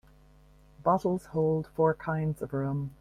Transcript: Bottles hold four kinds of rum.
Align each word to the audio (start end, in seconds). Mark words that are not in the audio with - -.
Bottles 0.83 1.25
hold 1.27 1.67
four 1.67 1.93
kinds 1.93 2.41
of 2.41 2.53
rum. 2.53 2.95